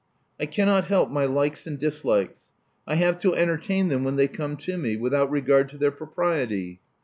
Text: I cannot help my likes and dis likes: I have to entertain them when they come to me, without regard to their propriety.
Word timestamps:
I 0.39 0.47
cannot 0.47 0.85
help 0.85 1.11
my 1.11 1.25
likes 1.25 1.67
and 1.67 1.77
dis 1.77 2.03
likes: 2.03 2.49
I 2.87 2.95
have 2.95 3.19
to 3.19 3.35
entertain 3.35 3.89
them 3.89 4.03
when 4.03 4.15
they 4.15 4.27
come 4.27 4.57
to 4.57 4.75
me, 4.75 4.95
without 4.97 5.29
regard 5.29 5.69
to 5.69 5.77
their 5.77 5.91
propriety. 5.91 6.81